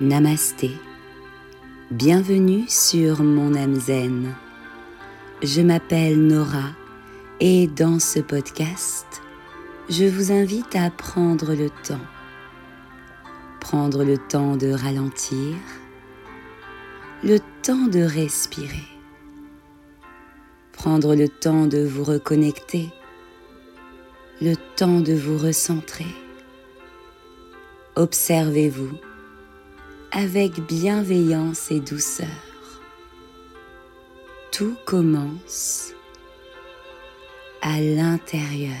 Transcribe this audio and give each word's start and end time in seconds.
Namasté. 0.00 0.70
Bienvenue 1.90 2.64
sur 2.66 3.22
mon 3.22 3.54
âme 3.54 3.74
zen. 3.74 4.34
Je 5.42 5.60
m'appelle 5.60 6.18
Nora 6.26 6.70
et 7.40 7.66
dans 7.66 7.98
ce 7.98 8.18
podcast, 8.18 9.06
je 9.90 10.06
vous 10.06 10.32
invite 10.32 10.74
à 10.74 10.90
prendre 10.90 11.54
le 11.54 11.68
temps. 11.86 12.06
Prendre 13.60 14.02
le 14.02 14.16
temps 14.16 14.56
de 14.56 14.72
ralentir, 14.72 15.56
le 17.22 17.38
temps 17.62 17.86
de 17.86 18.00
respirer, 18.00 18.88
prendre 20.72 21.14
le 21.14 21.28
temps 21.28 21.66
de 21.66 21.84
vous 21.86 22.02
reconnecter, 22.02 22.88
le 24.40 24.54
temps 24.74 25.00
de 25.00 25.12
vous 25.12 25.36
recentrer. 25.36 26.06
Observez-vous 27.94 29.11
avec 30.14 30.60
bienveillance 30.66 31.70
et 31.70 31.80
douceur. 31.80 32.26
Tout 34.52 34.76
commence 34.84 35.94
à 37.62 37.80
l'intérieur. 37.80 38.76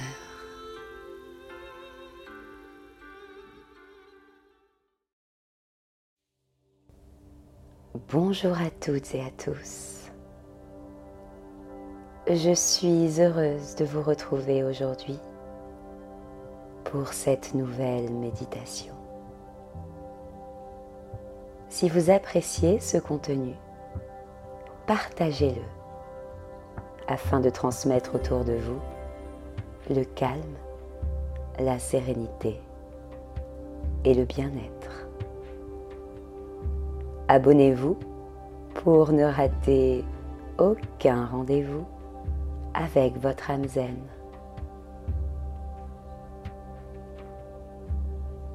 Bonjour 8.10 8.52
à 8.58 8.68
toutes 8.68 9.14
et 9.14 9.22
à 9.22 9.30
tous. 9.30 10.10
Je 12.28 12.54
suis 12.54 13.22
heureuse 13.22 13.74
de 13.76 13.86
vous 13.86 14.02
retrouver 14.02 14.62
aujourd'hui 14.64 15.18
pour 16.84 17.08
cette 17.14 17.54
nouvelle 17.54 18.12
méditation. 18.12 19.01
Si 21.72 21.88
vous 21.88 22.10
appréciez 22.10 22.80
ce 22.80 22.98
contenu, 22.98 23.54
partagez-le 24.86 25.62
afin 27.08 27.40
de 27.40 27.48
transmettre 27.48 28.14
autour 28.14 28.44
de 28.44 28.52
vous 28.52 28.78
le 29.88 30.04
calme, 30.04 30.58
la 31.58 31.78
sérénité 31.78 32.60
et 34.04 34.12
le 34.12 34.26
bien-être. 34.26 35.08
Abonnez-vous 37.28 37.96
pour 38.74 39.10
ne 39.12 39.24
rater 39.24 40.04
aucun 40.58 41.24
rendez-vous 41.24 41.86
avec 42.74 43.16
votre 43.16 43.50
âme 43.50 43.64
zen. 43.64 43.96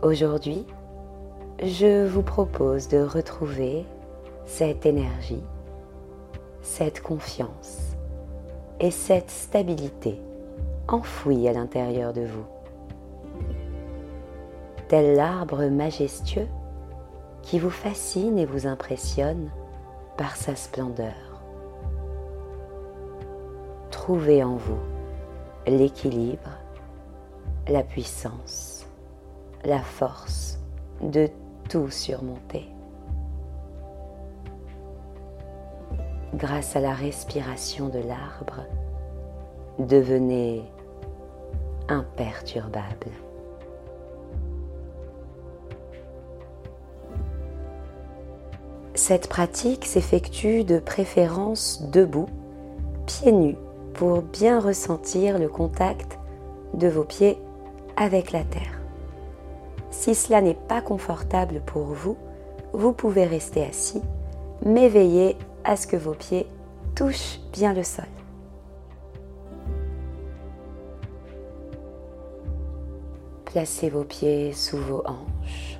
Aujourd'hui, 0.04 0.68
je 1.64 2.06
vous 2.06 2.22
propose 2.22 2.88
de 2.88 3.00
retrouver 3.00 3.84
cette 4.46 4.86
énergie, 4.86 5.44
cette 6.62 7.02
confiance 7.02 7.96
et 8.80 8.92
cette 8.92 9.32
stabilité 9.32 10.22
enfouie 10.88 11.48
à 11.48 11.54
l'intérieur 11.54 12.14
de 12.14 12.22
vous. 12.22 12.46
Tel 14.88 15.16
l'arbre 15.16 15.66
majestueux 15.66 16.48
qui 17.42 17.58
vous 17.58 17.72
fascine 17.72 18.38
et 18.38 18.46
vous 18.46 18.68
impressionne 18.68 19.50
par 20.16 20.36
sa 20.36 20.56
splendeur. 20.56 21.42
Trouvez 23.90 24.44
en 24.44 24.56
vous 24.56 24.80
l'équilibre, 25.66 26.52
la 27.68 27.84
puissance, 27.84 28.86
la 29.66 29.80
force 29.80 30.60
de 31.02 31.30
tout 31.68 31.90
surmonter. 31.90 32.68
Grâce 36.34 36.76
à 36.76 36.80
la 36.80 36.94
respiration 36.94 37.90
de 37.90 38.00
l'arbre, 38.00 38.66
devenez 39.80 40.64
imperturbable. 41.90 43.12
Cette 48.94 49.30
pratique 49.30 49.86
s'effectue 49.86 50.64
de 50.64 50.80
préférence 50.80 51.84
debout, 51.92 52.28
pieds 53.06 53.32
nus, 53.32 53.58
pour 53.94 54.22
bien 54.22 54.60
ressentir 54.60 55.40
le 55.40 55.48
contact 55.48 56.20
de 56.74 56.88
vos 56.88 57.04
pieds 57.04 57.38
avec 57.96 58.32
la 58.32 58.44
terre. 58.44 58.77
Si 59.98 60.14
cela 60.14 60.42
n'est 60.42 60.54
pas 60.54 60.80
confortable 60.80 61.60
pour 61.66 61.86
vous, 61.86 62.18
vous 62.72 62.94
pouvez 62.94 63.26
rester 63.26 63.66
assis, 63.66 64.04
mais 64.64 64.90
veillez 64.90 65.36
à 65.64 65.76
ce 65.76 65.88
que 65.88 65.98
vos 65.98 66.14
pieds 66.14 66.46
touchent 66.94 67.40
bien 67.52 67.74
le 67.74 67.82
sol. 67.82 68.06
Placez 73.46 73.90
vos 73.90 74.04
pieds 74.04 74.54
sous 74.54 74.78
vos 74.78 75.02
hanches. 75.04 75.80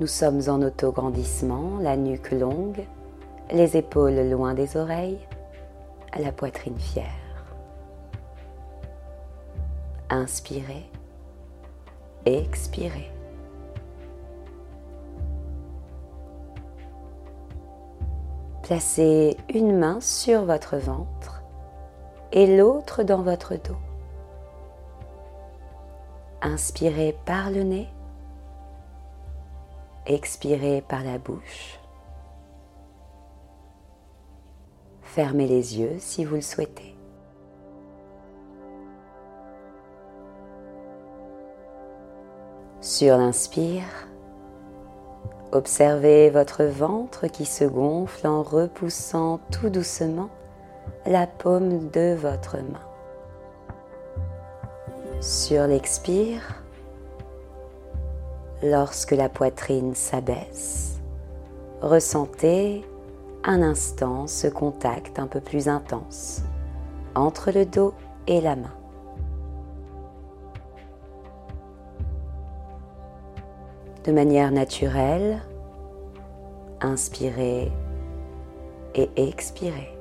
Nous 0.00 0.06
sommes 0.06 0.42
en 0.48 0.60
auto-grandissement, 0.60 1.78
la 1.80 1.96
nuque 1.96 2.32
longue, 2.32 2.84
les 3.50 3.78
épaules 3.78 4.28
loin 4.28 4.52
des 4.52 4.76
oreilles, 4.76 5.26
la 6.18 6.30
poitrine 6.30 6.78
fière. 6.78 7.19
Inspirez, 10.12 10.90
expirez. 12.26 13.12
Placez 18.64 19.36
une 19.54 19.78
main 19.78 20.00
sur 20.00 20.44
votre 20.44 20.78
ventre 20.78 21.44
et 22.32 22.56
l'autre 22.56 23.04
dans 23.04 23.22
votre 23.22 23.54
dos. 23.54 23.76
Inspirez 26.42 27.16
par 27.24 27.52
le 27.52 27.62
nez, 27.62 27.88
expirez 30.06 30.82
par 30.82 31.04
la 31.04 31.18
bouche. 31.18 31.78
Fermez 35.02 35.46
les 35.46 35.78
yeux 35.78 35.98
si 36.00 36.24
vous 36.24 36.34
le 36.34 36.40
souhaitez. 36.40 36.89
Sur 43.00 43.16
l'inspire, 43.16 44.08
observez 45.52 46.28
votre 46.28 46.64
ventre 46.64 47.28
qui 47.28 47.46
se 47.46 47.64
gonfle 47.64 48.26
en 48.26 48.42
repoussant 48.42 49.40
tout 49.50 49.70
doucement 49.70 50.28
la 51.06 51.26
paume 51.26 51.88
de 51.88 52.14
votre 52.14 52.58
main. 52.58 52.84
Sur 55.22 55.66
l'expire, 55.66 56.62
lorsque 58.62 59.12
la 59.12 59.30
poitrine 59.30 59.94
s'abaisse, 59.94 61.00
ressentez 61.80 62.84
un 63.44 63.62
instant 63.62 64.26
ce 64.26 64.46
contact 64.46 65.18
un 65.18 65.26
peu 65.26 65.40
plus 65.40 65.68
intense 65.68 66.42
entre 67.14 67.50
le 67.50 67.64
dos 67.64 67.94
et 68.26 68.42
la 68.42 68.56
main. 68.56 68.79
De 74.04 74.12
manière 74.12 74.50
naturelle, 74.50 75.40
inspirez 76.80 77.70
et 78.94 79.10
expirez. 79.16 79.94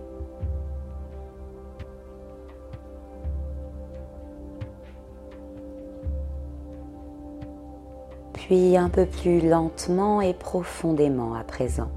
Puis 8.34 8.78
un 8.78 8.90
peu 8.90 9.06
plus 9.06 9.48
lentement 9.48 10.22
et 10.22 10.34
profondément 10.34 11.36
à 11.36 11.44
présent. 11.44 11.90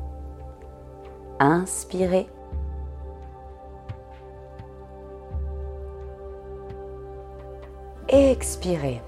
Inspirez. 1.38 2.26
Expirez. 8.08 9.00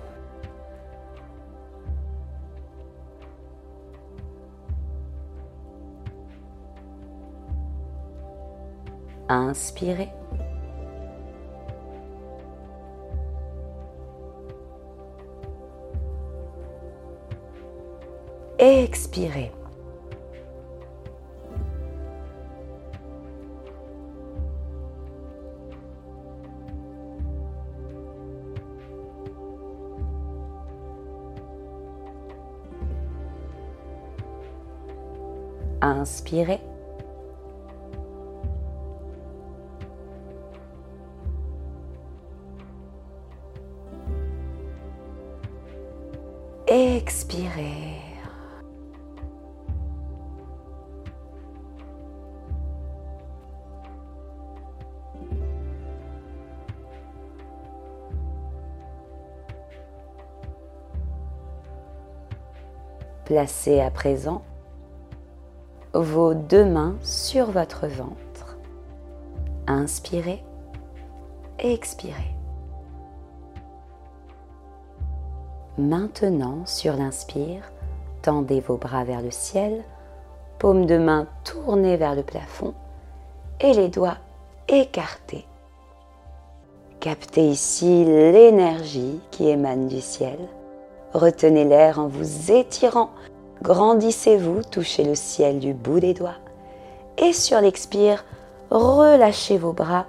Inspirez. 9.34 10.10
Expirez. 18.58 19.50
Inspirez. 35.82 36.73
Expirez. 46.76 48.00
Placez 63.24 63.80
à 63.80 63.92
présent 63.92 64.42
vos 65.92 66.34
deux 66.34 66.64
mains 66.64 66.96
sur 67.02 67.52
votre 67.52 67.86
ventre. 67.86 68.58
Inspirez, 69.68 70.42
expirez. 71.60 72.33
Maintenant, 75.76 76.58
sur 76.66 76.94
l'inspire, 76.94 77.72
tendez 78.22 78.60
vos 78.60 78.76
bras 78.76 79.04
vers 79.04 79.22
le 79.22 79.32
ciel, 79.32 79.82
paume 80.58 80.86
de 80.86 80.98
main 80.98 81.26
tournée 81.42 81.96
vers 81.96 82.14
le 82.14 82.22
plafond 82.22 82.74
et 83.60 83.72
les 83.72 83.88
doigts 83.88 84.18
écartés. 84.68 85.46
Captez 87.00 87.48
ici 87.48 88.04
l'énergie 88.04 89.20
qui 89.30 89.48
émane 89.48 89.88
du 89.88 90.00
ciel 90.00 90.38
Retenez 91.14 91.64
l'air 91.64 92.00
en 92.00 92.08
vous 92.08 92.50
étirant. 92.50 93.10
Grandissez-vous, 93.62 94.62
touchez 94.64 95.04
le 95.04 95.14
ciel 95.14 95.60
du 95.60 95.72
bout 95.72 96.00
des 96.00 96.12
doigts. 96.12 96.38
Et 97.18 97.32
sur 97.32 97.60
l'expire, 97.60 98.24
relâchez 98.70 99.56
vos 99.56 99.72
bras, 99.72 100.06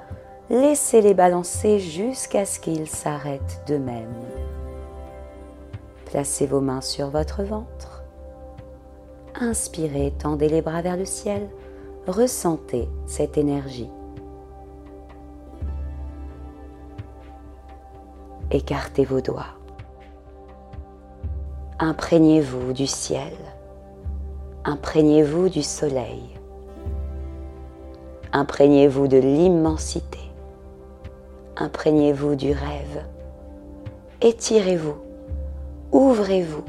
laissez-les 0.50 1.14
balancer 1.14 1.80
jusqu'à 1.80 2.46
ce 2.46 2.60
qu'ils 2.60 2.88
s'arrêtent 2.88 3.62
d'eux-mêmes. 3.68 4.16
Placez 6.06 6.46
vos 6.48 6.62
mains 6.62 6.82
sur 6.82 7.10
votre 7.10 7.44
ventre. 7.44 8.04
Inspirez, 9.40 10.14
tendez 10.18 10.48
les 10.48 10.62
bras 10.62 10.82
vers 10.82 10.98
le 10.98 11.06
ciel. 11.06 11.50
Ressentez 12.08 12.88
cette 13.06 13.38
énergie. 13.38 13.90
Écartez 18.52 19.04
vos 19.06 19.22
doigts. 19.22 19.56
Imprégnez-vous 21.80 22.72
du 22.72 22.88
ciel, 22.88 23.34
imprégnez-vous 24.64 25.50
du 25.50 25.62
soleil, 25.62 26.24
imprégnez-vous 28.32 29.10
de 29.10 29.18
l'immensité, 29.18 30.22
imprégnez-vous 31.58 32.36
du 32.36 32.54
rêve, 32.54 33.04
étirez-vous, 34.22 34.96
ouvrez-vous, 35.96 36.66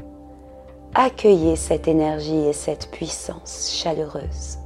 accueillez 0.93 1.57
cette 1.57 1.89
énergie 1.89 2.47
et 2.47 2.53
cette 2.53 2.89
puissance 2.91 3.73
chaleureuse. 3.73 4.57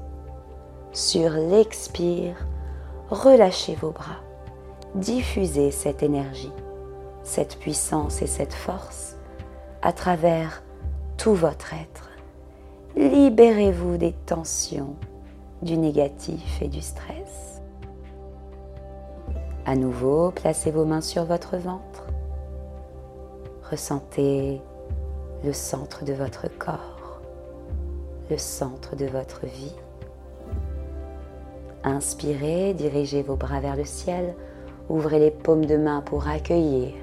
Sur 0.92 1.32
l'expire, 1.32 2.36
relâchez 3.10 3.74
vos 3.74 3.90
bras, 3.90 4.22
diffusez 4.94 5.72
cette 5.72 6.04
énergie, 6.04 6.52
cette 7.24 7.58
puissance 7.58 8.22
et 8.22 8.28
cette 8.28 8.54
force 8.54 9.18
à 9.82 9.94
travers 9.94 10.62
tout 11.18 11.34
votre 11.34 11.74
être. 11.74 12.12
Libérez-vous 12.96 13.98
des 13.98 14.14
tensions, 14.14 14.96
du 15.64 15.76
négatif 15.76 16.62
et 16.62 16.68
du 16.68 16.82
stress. 16.82 17.64
À 19.66 19.76
nouveau, 19.76 20.30
placez 20.30 20.70
vos 20.70 20.86
mains 20.86 21.02
sur 21.02 21.26
votre 21.26 21.58
ventre. 21.58 22.11
Ressentez 23.72 24.62
le 25.46 25.54
centre 25.54 26.04
de 26.04 26.12
votre 26.12 26.50
corps, 26.60 27.22
le 28.30 28.38
centre 28.38 28.98
de 28.98 29.06
votre 29.06 29.46
vie. 29.46 29.74
Inspirez, 31.86 32.74
dirigez 32.74 33.24
vos 33.24 33.38
bras 33.38 33.62
vers 33.62 33.78
le 33.78 33.86
ciel, 33.86 34.36
ouvrez 34.90 35.20
les 35.20 35.32
paumes 35.32 35.64
de 35.64 35.78
main 35.78 36.02
pour 36.02 36.28
accueillir 36.28 36.96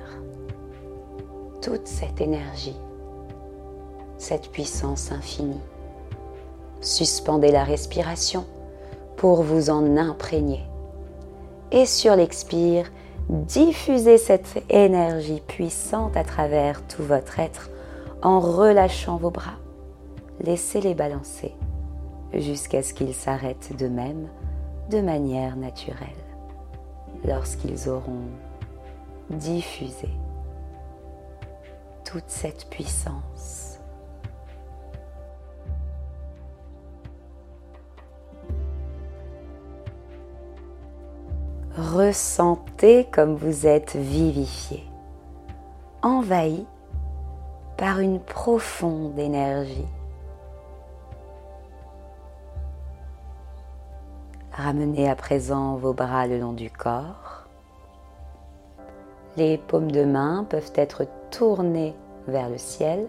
toute 1.63 1.87
cette 1.87 2.21
énergie, 2.21 2.77
cette 4.19 4.51
puissance 4.51 5.11
infinie. 5.11 5.63
Suspendez 6.83 7.51
la 7.51 7.65
respiration 7.65 8.45
pour 9.17 9.43
vous 9.43 9.71
en 9.71 9.97
imprégner. 9.97 10.67
Et 11.73 11.87
sur 11.87 12.15
l'expire, 12.15 12.93
diffusez 13.29 14.19
cette 14.19 14.63
énergie 14.71 15.43
puissante 15.47 16.17
à 16.17 16.25
travers 16.25 16.87
tout 16.87 17.03
votre 17.03 17.39
être 17.39 17.71
en 18.23 18.41
relâchant 18.41 19.17
vos 19.17 19.31
bras. 19.31 19.59
Laissez-les 20.41 20.95
balancer 20.95 21.55
jusqu'à 22.33 22.83
ce 22.83 22.95
qu'ils 22.95 23.15
s'arrêtent 23.15 23.77
d'eux-mêmes 23.79 24.29
de 24.91 25.01
manière 25.01 25.57
naturelle 25.57 26.09
lorsqu'ils 27.25 27.89
auront 27.89 28.29
diffusé 29.31 30.09
toute 32.05 32.29
cette 32.29 32.71
puissance. 32.71 33.68
Ressentez 41.79 43.05
comme 43.05 43.37
vous 43.37 43.65
êtes 43.65 43.95
vivifié, 43.95 44.85
envahi 46.03 46.67
par 47.77 48.01
une 48.01 48.19
profonde 48.19 49.17
énergie. 49.17 49.87
Ramenez 54.51 55.09
à 55.09 55.15
présent 55.15 55.77
vos 55.77 55.93
bras 55.93 56.27
le 56.27 56.41
long 56.41 56.53
du 56.53 56.69
corps. 56.69 57.47
Les 59.37 59.57
paumes 59.57 59.93
de 59.93 60.03
main 60.03 60.45
peuvent 60.51 60.73
être 60.75 61.07
tournées 61.31 61.95
vers 62.27 62.49
le 62.49 62.59
ciel, 62.59 63.07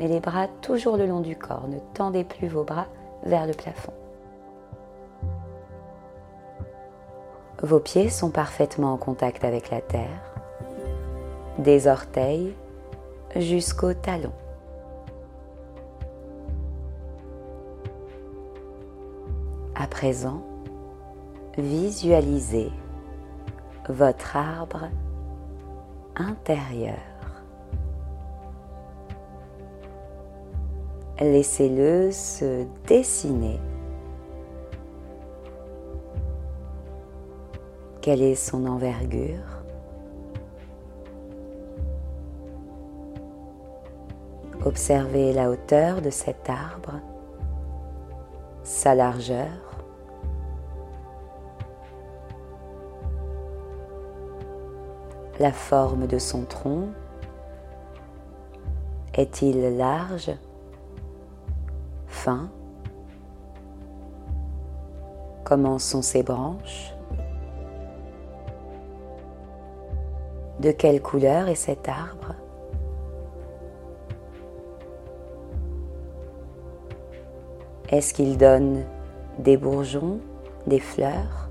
mais 0.00 0.08
les 0.08 0.18
bras 0.18 0.48
toujours 0.60 0.96
le 0.96 1.06
long 1.06 1.20
du 1.20 1.36
corps. 1.36 1.68
Ne 1.68 1.78
tendez 1.94 2.24
plus 2.24 2.48
vos 2.48 2.64
bras 2.64 2.88
vers 3.22 3.46
le 3.46 3.52
plafond. 3.52 3.92
Vos 7.62 7.80
pieds 7.80 8.08
sont 8.08 8.30
parfaitement 8.30 8.92
en 8.92 8.96
contact 8.96 9.42
avec 9.44 9.70
la 9.70 9.80
terre, 9.80 10.22
des 11.58 11.88
orteils 11.88 12.54
jusqu'aux 13.34 13.94
talons. 13.94 14.32
À 19.74 19.88
présent, 19.88 20.40
visualisez 21.56 22.70
votre 23.88 24.36
arbre 24.36 24.88
intérieur. 26.14 26.98
Laissez-le 31.18 32.12
se 32.12 32.64
dessiner. 32.86 33.58
Quelle 38.08 38.22
est 38.22 38.36
son 38.36 38.64
envergure. 38.64 39.44
Observez 44.64 45.34
la 45.34 45.50
hauteur 45.50 46.00
de 46.00 46.08
cet 46.08 46.48
arbre, 46.48 47.02
sa 48.62 48.94
largeur, 48.94 49.84
la 55.38 55.52
forme 55.52 56.06
de 56.06 56.16
son 56.16 56.46
tronc 56.46 56.88
Est-il 59.12 59.76
large 59.76 60.32
Fin? 62.06 62.48
Comment 65.44 65.78
sont 65.78 66.00
ses 66.00 66.22
branches? 66.22 66.94
De 70.60 70.72
quelle 70.72 71.00
couleur 71.00 71.48
est 71.48 71.54
cet 71.54 71.88
arbre 71.88 72.34
Est-ce 77.90 78.12
qu'il 78.12 78.36
donne 78.36 78.84
des 79.38 79.56
bourgeons, 79.56 80.18
des 80.66 80.80
fleurs 80.80 81.48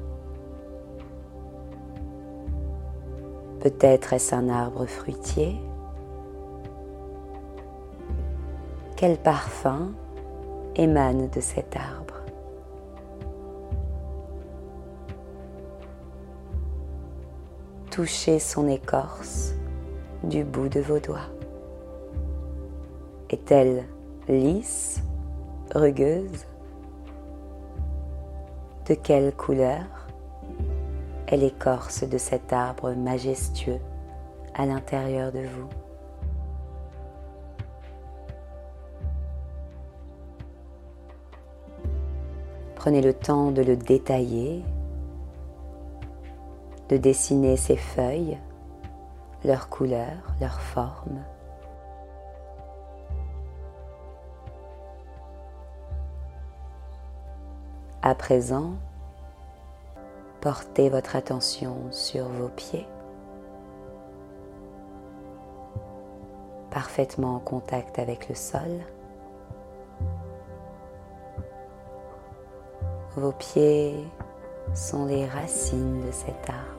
Peut-être 3.61 4.13
est-ce 4.13 4.35
un 4.35 4.49
arbre 4.49 4.85
fruitier 4.85 5.55
Quel 8.97 9.17
parfum 9.17 9.91
émane 10.75 11.29
de 11.29 11.39
cet 11.39 11.75
arbre 11.75 12.06
toucher 17.97 18.37
son 18.37 18.67
écorce 18.67 19.55
du 20.23 20.43
bout 20.43 20.69
de 20.69 20.79
vos 20.79 20.99
doigts. 20.99 21.31
Est-elle 23.31 23.85
lisse, 24.29 25.01
rugueuse? 25.73 26.45
De 28.87 28.93
quelle 28.93 29.33
couleur 29.33 29.81
est 31.25 31.37
l'écorce 31.37 32.03
de 32.03 32.19
cet 32.19 32.53
arbre 32.53 32.93
majestueux 32.93 33.79
à 34.53 34.67
l'intérieur 34.67 35.31
de 35.31 35.39
vous? 35.39 35.69
Prenez 42.75 43.01
le 43.01 43.15
temps 43.15 43.49
de 43.49 43.63
le 43.63 43.75
détailler, 43.75 44.63
de 46.89 46.97
dessiner 46.97 47.57
ses 47.57 47.77
feuilles, 47.77 48.37
leurs 49.43 49.69
couleurs, 49.69 50.33
leurs 50.39 50.61
formes. 50.61 51.23
À 58.01 58.15
présent, 58.15 58.71
portez 60.39 60.89
votre 60.89 61.15
attention 61.15 61.75
sur 61.91 62.25
vos 62.29 62.47
pieds, 62.47 62.87
parfaitement 66.71 67.35
en 67.35 67.39
contact 67.39 67.99
avec 67.99 68.29
le 68.29 68.35
sol. 68.35 68.79
Vos 73.17 73.31
pieds 73.31 74.05
sont 74.73 75.05
les 75.07 75.25
racines 75.25 76.05
de 76.05 76.11
cet 76.11 76.49
arbre, 76.49 76.76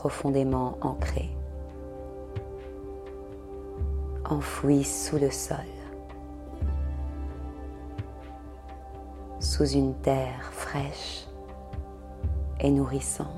profondément 0.00 0.78
ancrés, 0.80 1.28
enfouis 4.24 4.82
sous 4.82 5.18
le 5.18 5.30
sol, 5.30 5.58
sous 9.40 9.66
une 9.66 9.92
terre 9.96 10.50
fraîche 10.52 11.26
et 12.60 12.70
nourrissante. 12.70 13.28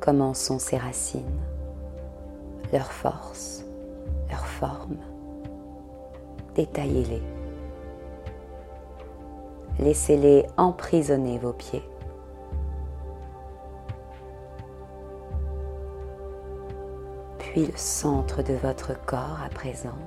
comment 0.00 0.32
sont 0.32 0.58
ces 0.58 0.78
racines, 0.78 1.44
leur 2.72 2.90
force, 2.90 3.62
leur 4.30 4.46
forme. 4.46 4.96
Détaillez-les. 6.54 7.37
Laissez-les 9.78 10.46
emprisonner 10.56 11.38
vos 11.38 11.52
pieds. 11.52 11.84
Puis 17.38 17.66
le 17.66 17.76
centre 17.76 18.42
de 18.42 18.54
votre 18.54 18.94
corps 19.06 19.38
à 19.44 19.48
présent. 19.48 19.98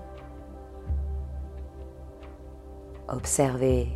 Observez 3.08 3.88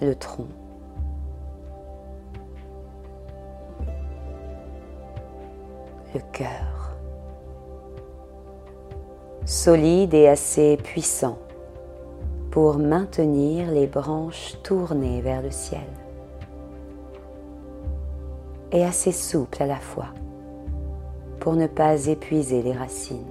le 0.00 0.14
tronc 0.14 0.48
le 6.14 6.20
cœur. 6.32 6.96
Solide 9.44 10.14
et 10.14 10.28
assez 10.28 10.76
puissant 10.76 11.38
pour 12.60 12.78
maintenir 12.78 13.70
les 13.70 13.86
branches 13.86 14.56
tournées 14.64 15.20
vers 15.20 15.42
le 15.42 15.50
ciel. 15.52 15.86
Et 18.72 18.84
assez 18.84 19.12
souple 19.12 19.62
à 19.62 19.66
la 19.66 19.76
fois 19.76 20.08
pour 21.38 21.54
ne 21.54 21.68
pas 21.68 22.06
épuiser 22.06 22.62
les 22.62 22.72
racines. 22.72 23.30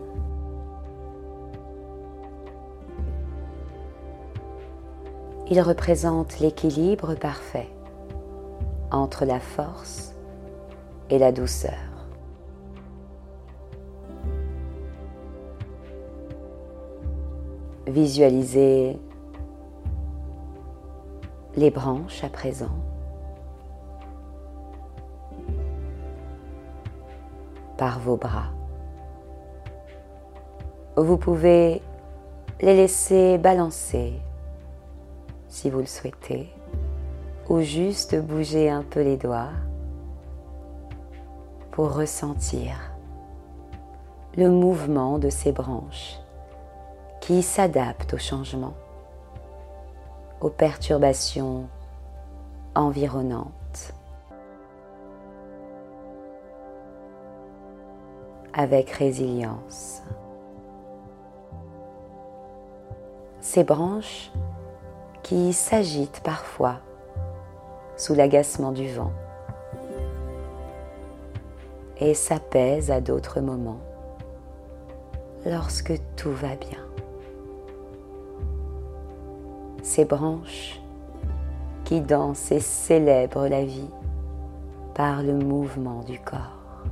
Il 5.50 5.60
représente 5.60 6.39
l'équilibre 6.39 7.13
parfait 7.15 7.67
entre 8.91 9.25
la 9.25 9.41
force 9.41 10.13
et 11.10 11.19
la 11.19 11.34
douceur. 11.34 11.74
Visualisez 17.88 18.98
les 21.57 21.71
branches 21.71 22.23
à 22.23 22.29
présent. 22.29 22.71
par 27.77 27.99
vos 27.99 28.17
bras. 28.17 28.49
Vous 30.95 31.17
pouvez 31.17 31.81
les 32.59 32.75
laisser 32.75 33.37
balancer 33.37 34.13
si 35.47 35.69
vous 35.69 35.79
le 35.79 35.85
souhaitez 35.85 36.49
ou 37.49 37.61
juste 37.61 38.19
bouger 38.19 38.69
un 38.69 38.81
peu 38.81 39.03
les 39.03 39.15
doigts 39.15 39.51
pour 41.71 41.93
ressentir 41.95 42.91
le 44.35 44.49
mouvement 44.49 45.19
de 45.19 45.29
ces 45.29 45.51
branches 45.51 46.17
qui 47.21 47.43
s'adapte 47.43 48.15
au 48.15 48.17
changement, 48.17 48.73
aux 50.41 50.50
perturbations 50.50 51.67
environnantes. 52.75 53.53
avec 58.58 58.89
résilience. 58.89 60.01
Ces 63.39 63.63
branches 63.63 64.32
qui 65.22 65.53
s'agitent 65.53 66.22
parfois 66.24 66.79
sous 67.96 68.15
l'agacement 68.15 68.72
du 68.72 68.91
vent 68.91 69.12
et 72.00 72.15
s'apaisent 72.15 72.91
à 72.91 73.00
d'autres 73.00 73.41
moments 73.41 73.79
lorsque 75.46 75.94
tout 76.15 76.32
va 76.32 76.56
bien 76.56 76.87
ces 79.88 80.03
branches 80.03 80.82
qui 81.86 82.01
dansent 82.01 82.51
et 82.51 82.60
célèbrent 82.60 83.48
la 83.48 83.63
vie 83.63 83.89
par 84.94 85.24
le 85.24 85.34
mouvement 85.34 86.01
du 86.03 86.20
corps. 86.20 86.84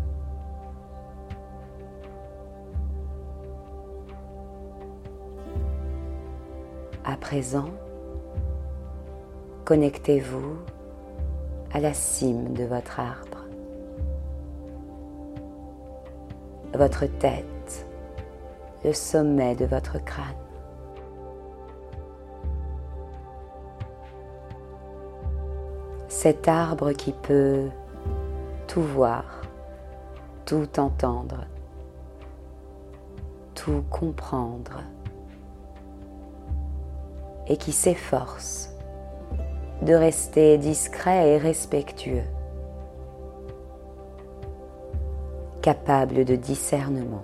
À 7.04 7.18
présent, 7.18 7.70
connectez-vous 9.66 10.56
à 11.74 11.82
la 11.82 11.94
cime 11.94 12.54
de 12.54 12.64
votre 12.64 13.02
arbre, 13.02 13.44
votre 16.74 17.06
tête, 17.06 17.86
le 18.86 18.94
sommet 18.94 19.56
de 19.56 19.66
votre 19.66 20.04
crâne. 20.04 20.45
Cet 26.26 26.48
arbre 26.48 26.92
qui 26.92 27.12
peut 27.12 27.70
tout 28.66 28.82
voir, 28.82 29.44
tout 30.46 30.80
entendre, 30.80 31.46
tout 33.54 33.84
comprendre 33.92 34.82
et 37.46 37.58
qui 37.58 37.72
s'efforce 37.72 38.72
de 39.84 39.94
rester 39.94 40.58
discret 40.58 41.30
et 41.30 41.38
respectueux, 41.38 42.26
capable 45.62 46.26
de 46.26 46.36
discernement. 46.36 47.24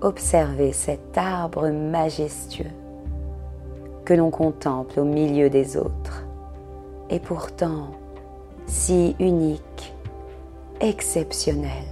Observez 0.00 0.72
cet 0.72 1.18
arbre 1.18 1.68
majestueux 1.68 2.70
que 4.04 4.14
l'on 4.14 4.30
contemple 4.30 5.00
au 5.00 5.04
milieu 5.04 5.50
des 5.50 5.76
autres, 5.76 6.24
et 7.10 7.20
pourtant 7.20 7.88
si 8.66 9.16
unique, 9.18 9.94
exceptionnel, 10.80 11.86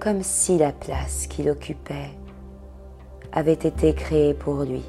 comme 0.00 0.22
si 0.22 0.58
la 0.58 0.72
place 0.72 1.26
qu'il 1.26 1.48
occupait 1.50 2.10
avait 3.32 3.52
été 3.52 3.94
créée 3.94 4.34
pour 4.34 4.62
lui, 4.62 4.84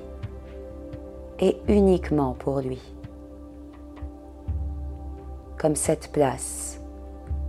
et 1.40 1.58
uniquement 1.68 2.34
pour 2.34 2.60
lui. 2.60 2.82
comme 5.66 5.76
cette 5.76 6.12
place 6.12 6.80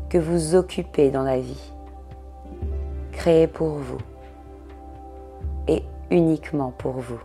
que 0.09 0.17
vous 0.17 0.55
occupez 0.55 1.11
dans 1.11 1.23
la 1.23 1.39
vie, 1.39 1.73
créée 3.13 3.47
pour 3.47 3.75
vous 3.75 3.99
uniquement 6.11 6.73
pour 6.73 6.93
vous. 6.93 7.21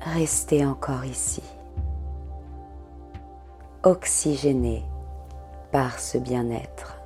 Restez 0.00 0.64
encore 0.64 1.04
ici, 1.04 1.42
oxygéné 3.82 4.84
par 5.72 5.98
ce 5.98 6.18
bien-être. 6.18 6.98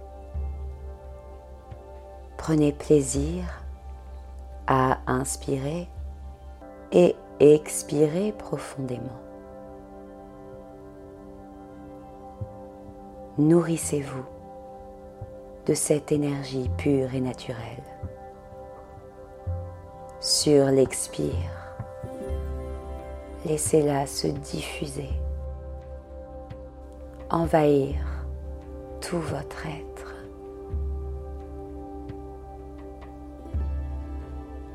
Prenez 2.37 2.73
plaisir 2.73 3.45
à 4.67 4.99
inspirer 5.07 5.89
et 6.93 7.17
expirer 7.41 8.33
profondément. 8.33 9.28
Nourrissez-vous 13.39 14.25
de 15.67 15.73
cette 15.75 16.11
énergie 16.11 16.69
pure 16.77 17.15
et 17.15 17.21
naturelle. 17.21 17.85
Sur 20.19 20.67
l'expire, 20.67 21.33
laissez-la 23.47 24.09
se 24.09 24.27
diffuser, 24.27 25.11
envahir 27.31 27.95
tout 29.01 29.21
votre 29.21 29.67
être. 29.67 30.15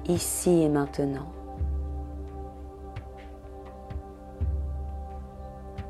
Ici 0.06 0.64
et 0.64 0.70
maintenant, 0.70 1.32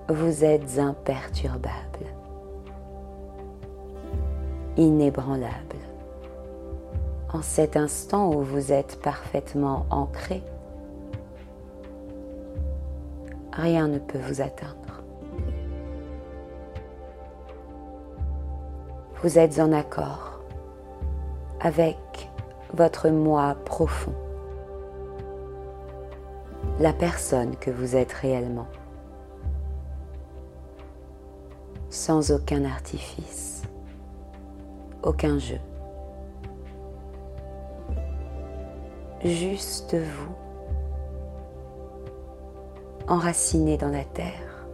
vous 0.09 0.43
êtes 0.43 0.79
imperturbable, 0.79 2.12
inébranlable. 4.77 5.77
En 7.31 7.41
cet 7.41 7.77
instant 7.77 8.33
où 8.33 8.41
vous 8.41 8.71
êtes 8.71 9.01
parfaitement 9.01 9.85
ancré 9.89 10.43
rien 13.55 13.87
ne 13.87 13.99
peut 13.99 14.19
vous 14.19 14.41
atteindre. 14.41 15.03
Vous 19.21 19.39
êtes 19.39 19.59
en 19.59 19.71
accord 19.71 20.41
avec 21.61 21.97
votre 22.73 23.09
moi 23.09 23.55
profond, 23.63 24.13
la 26.79 26.91
personne 26.91 27.55
que 27.55 27.71
vous 27.71 27.95
êtes 27.95 28.11
réellement, 28.11 28.67
sans 31.89 32.31
aucun 32.31 32.65
artifice, 32.65 33.52
aucun 35.03 35.37
jeu, 35.39 35.59
juste 39.23 39.95
vous 39.95 40.35
enraciné 43.07 43.77
dans 43.77 43.89
la 43.89 44.03
terre. 44.03 44.65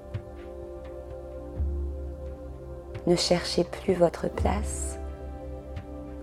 Ne 3.07 3.15
cherchez 3.15 3.63
plus 3.63 3.93
votre 3.93 4.29
place, 4.29 4.99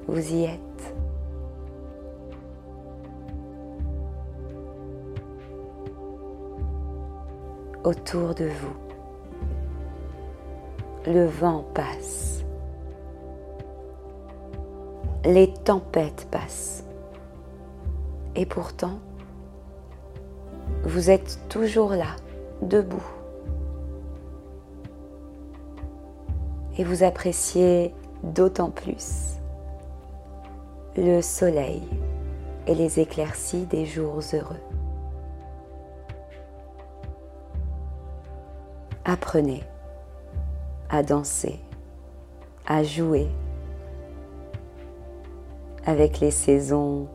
vous 0.06 0.32
y 0.32 0.44
êtes. 0.44 0.60
Autour 7.84 8.34
de 8.34 8.46
vous, 8.46 8.76
le 11.06 11.26
vent 11.26 11.64
passe, 11.74 12.44
les 15.26 15.52
tempêtes 15.52 16.28
passent, 16.30 16.84
et 18.36 18.46
pourtant, 18.46 19.00
vous 20.84 21.10
êtes 21.10 21.40
toujours 21.48 21.90
là, 21.90 22.14
debout. 22.62 23.04
Et 26.78 26.84
vous 26.84 27.02
appréciez 27.02 27.92
d'autant 28.22 28.70
plus 28.70 29.34
le 30.96 31.20
soleil 31.22 31.82
et 32.68 32.74
les 32.74 33.00
éclaircies 33.00 33.66
des 33.66 33.84
jours 33.84 34.20
heureux. 34.32 34.60
Apprenez 39.04 39.64
à 40.88 41.02
danser, 41.02 41.58
à 42.66 42.84
jouer 42.84 43.28
avec 45.86 46.18
les 46.18 46.32
saisons 46.32 47.06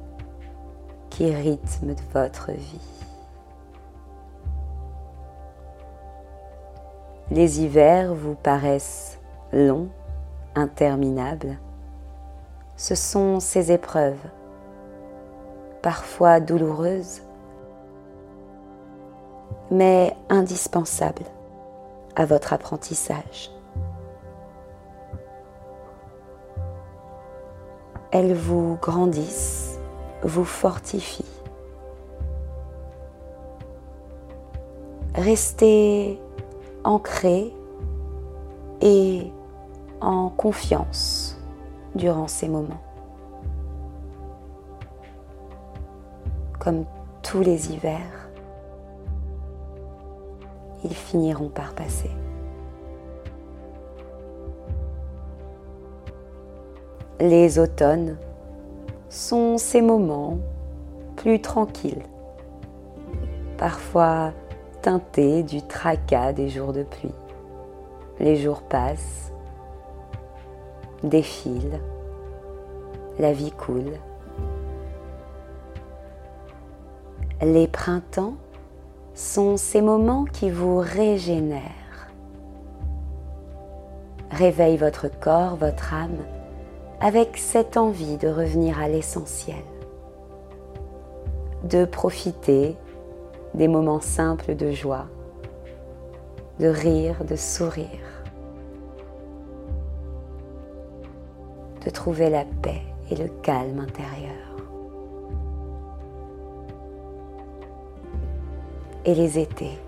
qui 1.09 1.33
rythment 1.33 1.95
votre 2.13 2.51
vie. 2.51 2.79
Les 7.29 7.61
hivers 7.61 8.13
vous 8.13 8.35
paraissent 8.35 9.19
longs, 9.51 9.89
interminables. 10.55 11.57
Ce 12.77 12.95
sont 12.95 13.39
ces 13.39 13.71
épreuves, 13.71 14.25
parfois 15.81 16.39
douloureuses, 16.39 17.21
mais 19.69 20.15
indispensables 20.29 21.25
à 22.15 22.25
votre 22.25 22.53
apprentissage. 22.53 23.51
Elles 28.11 28.33
vous 28.33 28.77
grandissent, 28.81 29.79
vous 30.21 30.43
fortifient. 30.43 31.23
Restez 35.15 36.19
ancré 36.83 37.53
et 38.81 39.31
en 40.01 40.29
confiance 40.29 41.39
durant 41.95 42.27
ces 42.27 42.49
moments. 42.49 42.81
Comme 46.59 46.85
tous 47.23 47.41
les 47.41 47.71
hivers, 47.71 48.29
ils 50.83 50.93
finiront 50.93 51.49
par 51.49 51.73
passer. 51.73 52.11
Les 57.21 57.59
automnes 57.59 58.17
sont 59.09 59.59
ces 59.59 59.83
moments 59.83 60.39
plus 61.17 61.39
tranquilles, 61.39 62.01
parfois 63.59 64.31
teinté 64.81 65.43
du 65.43 65.61
tracas 65.61 66.33
des 66.33 66.49
jours 66.49 66.73
de 66.73 66.81
pluie. 66.81 67.13
Les 68.19 68.37
jours 68.37 68.63
passent, 68.63 69.31
défilent, 71.03 71.79
la 73.19 73.33
vie 73.33 73.51
coule. 73.51 73.99
Les 77.43 77.67
printemps 77.67 78.33
sont 79.13 79.57
ces 79.57 79.83
moments 79.83 80.25
qui 80.25 80.49
vous 80.49 80.79
régénèrent. 80.79 82.09
Réveille 84.31 84.77
votre 84.77 85.07
corps, 85.07 85.55
votre 85.55 85.93
âme, 85.93 86.17
avec 87.03 87.35
cette 87.37 87.77
envie 87.77 88.17
de 88.17 88.27
revenir 88.27 88.79
à 88.79 88.87
l'essentiel, 88.87 89.63
de 91.63 91.83
profiter 91.83 92.77
des 93.55 93.67
moments 93.67 94.01
simples 94.01 94.55
de 94.55 94.69
joie, 94.69 95.07
de 96.59 96.67
rire, 96.67 97.25
de 97.25 97.35
sourire, 97.35 97.87
de 101.83 101.89
trouver 101.89 102.29
la 102.29 102.45
paix 102.61 102.83
et 103.09 103.15
le 103.15 103.29
calme 103.41 103.79
intérieur. 103.79 104.35
Et 109.05 109.15
les 109.15 109.39
étés, 109.39 109.79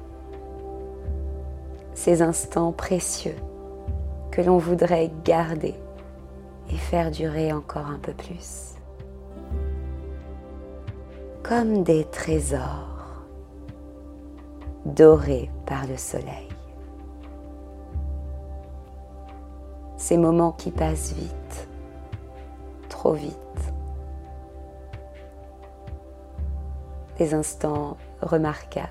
ces 1.93 2.23
instants 2.23 2.71
précieux 2.71 3.36
que 4.32 4.41
l'on 4.41 4.58
voudrait 4.58 5.12
garder 5.23 5.76
et 6.73 6.77
faire 6.77 7.12
durer 7.12 7.53
encore 7.53 7.86
un 7.88 7.99
peu 7.99 8.13
plus. 8.13 8.73
Comme 11.43 11.83
des 11.83 12.05
trésors 12.05 12.88
doré 14.86 15.49
par 15.65 15.86
le 15.88 15.97
soleil. 15.97 16.49
Ces 19.97 20.17
moments 20.17 20.51
qui 20.51 20.71
passent 20.71 21.13
vite, 21.13 21.69
trop 22.89 23.13
vite, 23.13 23.33
des 27.17 27.33
instants 27.33 27.97
remarquables, 28.21 28.89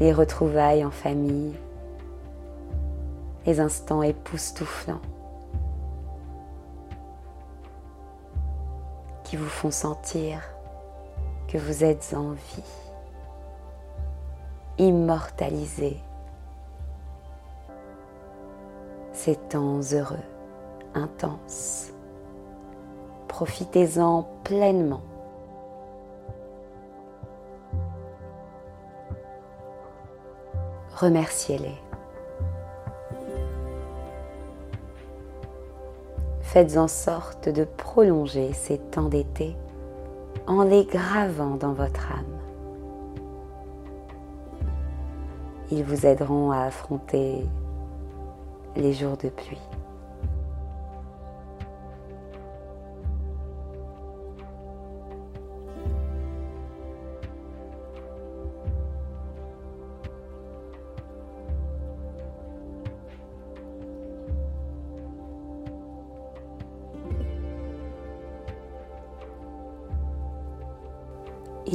les 0.00 0.12
retrouvailles 0.12 0.84
en 0.84 0.90
famille, 0.90 1.54
les 3.46 3.60
instants 3.60 4.02
époustouflants 4.02 5.00
qui 9.24 9.36
vous 9.36 9.48
font 9.48 9.70
sentir 9.70 10.40
que 11.48 11.58
vous 11.58 11.84
êtes 11.84 12.14
en 12.16 12.32
vie, 12.32 12.64
immortalisé 14.78 15.98
ces 19.12 19.36
temps 19.36 19.80
heureux, 19.92 20.16
intenses. 20.94 21.92
Profitez-en 23.28 24.28
pleinement. 24.44 25.02
Remerciez-les. 30.96 31.83
Faites 36.54 36.76
en 36.76 36.86
sorte 36.86 37.48
de 37.48 37.64
prolonger 37.64 38.52
ces 38.52 38.78
temps 38.78 39.08
d'été 39.08 39.56
en 40.46 40.62
les 40.62 40.84
gravant 40.84 41.56
dans 41.56 41.72
votre 41.72 42.12
âme. 42.12 42.38
Ils 45.72 45.82
vous 45.82 46.06
aideront 46.06 46.52
à 46.52 46.60
affronter 46.60 47.44
les 48.76 48.92
jours 48.92 49.16
de 49.16 49.30
pluie. 49.30 49.58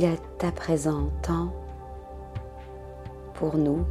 Il 0.02 0.06
est 0.06 0.46
à 0.46 0.52
présent 0.54 1.10
temps 1.22 1.52
pour 3.34 3.58
nous 3.58 3.86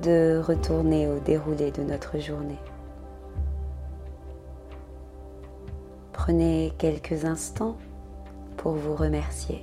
de 0.00 0.42
retourner 0.44 1.06
au 1.06 1.20
déroulé 1.20 1.70
de 1.70 1.84
notre 1.84 2.18
journée. 2.18 2.58
Prenez 6.12 6.72
quelques 6.76 7.24
instants 7.24 7.76
pour 8.56 8.72
vous 8.72 8.96
remercier 8.96 9.62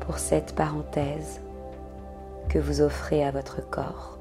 pour 0.00 0.18
cette 0.18 0.56
parenthèse 0.56 1.40
que 2.48 2.58
vous 2.58 2.80
offrez 2.80 3.24
à 3.24 3.30
votre 3.30 3.64
corps, 3.70 4.18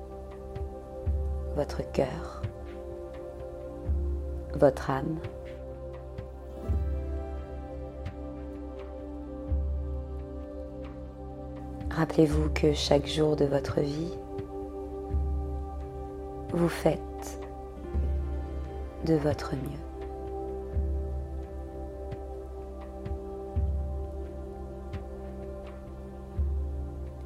votre 1.56 1.82
cœur, 1.92 2.44
votre 4.54 4.92
âme. 4.92 5.18
Rappelez-vous 11.98 12.50
que 12.54 12.74
chaque 12.74 13.08
jour 13.08 13.36
de 13.36 13.46
votre 13.46 13.82
vie, 13.82 14.14
vous 16.54 16.70
faites 16.70 17.40
de 19.08 19.16
votre 19.16 19.56
mieux. 19.56 19.82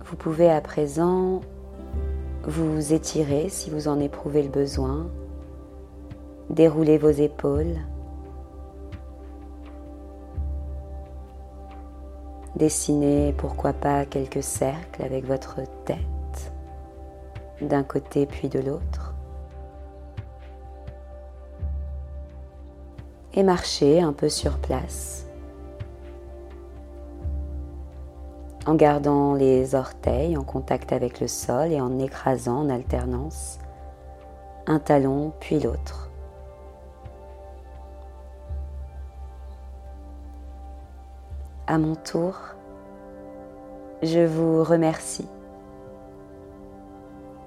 Vous 0.05 0.15
pouvez 0.15 0.49
à 0.49 0.61
présent 0.61 1.41
vous 2.45 2.93
étirer 2.93 3.49
si 3.49 3.69
vous 3.71 3.89
en 3.89 3.99
éprouvez 3.99 4.41
le 4.41 4.47
besoin, 4.47 5.09
dérouler 6.49 6.97
vos 6.97 7.09
épaules, 7.09 7.75
Dessinez 12.61 13.33
pourquoi 13.33 13.73
pas 13.73 14.05
quelques 14.05 14.43
cercles 14.43 15.01
avec 15.01 15.25
votre 15.25 15.61
tête, 15.83 16.53
d'un 17.59 17.81
côté 17.81 18.27
puis 18.27 18.49
de 18.49 18.59
l'autre. 18.59 19.15
Et 23.33 23.41
marchez 23.41 23.99
un 23.99 24.13
peu 24.13 24.29
sur 24.29 24.59
place, 24.59 25.25
en 28.67 28.75
gardant 28.75 29.33
les 29.33 29.73
orteils 29.73 30.37
en 30.37 30.43
contact 30.43 30.93
avec 30.93 31.19
le 31.19 31.27
sol 31.27 31.71
et 31.71 31.81
en 31.81 31.97
écrasant 31.97 32.59
en 32.59 32.69
alternance 32.69 33.57
un 34.67 34.77
talon 34.77 35.33
puis 35.39 35.59
l'autre. 35.59 36.10
À 41.71 41.77
mon 41.77 41.95
tour, 41.95 42.35
je 44.03 44.19
vous 44.19 44.61
remercie 44.61 45.29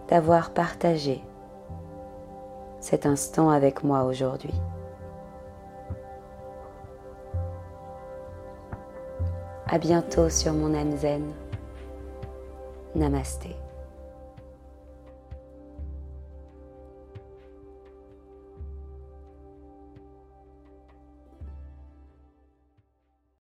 d'avoir 0.09 0.55
partagé 0.55 1.23
cet 2.81 3.05
instant 3.05 3.51
avec 3.51 3.85
moi 3.85 4.05
aujourd'hui. 4.05 4.55
À 9.69 9.77
bientôt 9.77 10.31
sur 10.31 10.55
mon 10.55 10.73
âme 10.73 10.97
zen. 10.97 11.31
Namasté. 12.95 13.55